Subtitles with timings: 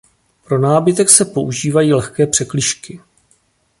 [0.43, 3.01] Pro nábytek se používají lehké překližky.